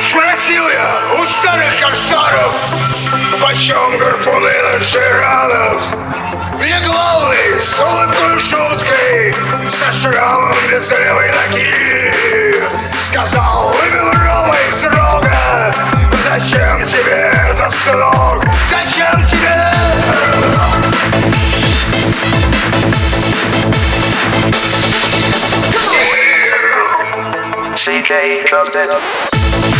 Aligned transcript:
Спросил 0.00 0.68
я 0.68 0.90
у 1.14 1.24
старых 1.24 1.78
корсаров, 1.78 2.52
почем 3.40 3.96
гарпуны 3.96 4.62
на 4.62 4.80
жиранов. 4.80 5.80
Мне 6.54 6.80
главный 6.84 7.60
с 7.60 7.78
улыбкой 7.78 8.34
и 8.34 8.38
шуткой, 8.40 9.34
со 9.70 9.92
шрамом 9.92 10.56
без 10.68 10.90
левой 10.90 11.30
ноги. 11.30 11.79
CK 27.80 28.44
Club 28.46 28.70
Dead. 28.74 29.79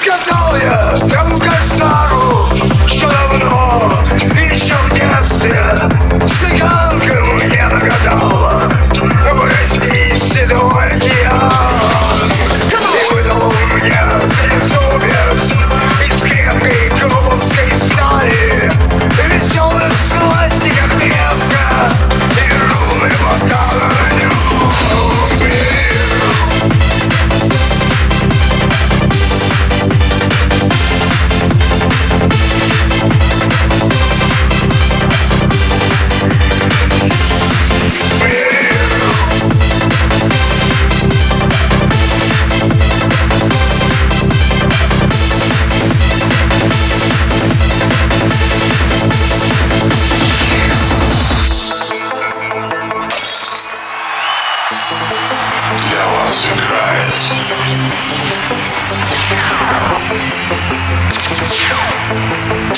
This. 0.00 0.47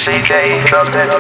CK 0.06 0.64
Club 0.68 0.92
Dead. 0.92 1.12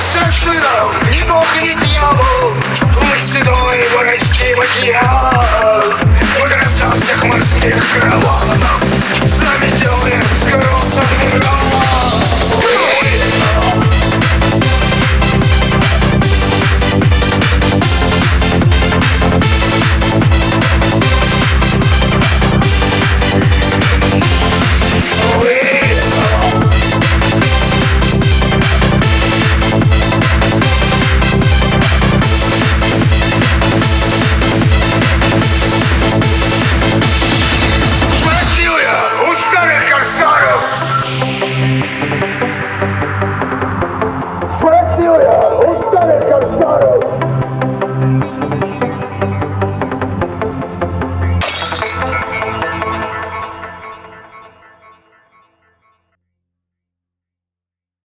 Совершенно 0.00 0.90
ни 1.12 1.22
бог, 1.22 1.46
ни 1.62 1.74
дьявол 1.84 2.54
Мы 3.00 3.20
с 3.20 3.32
седой 3.32 3.88
вырастим 3.96 4.60
океан 4.60 5.94
Мы 6.04 6.17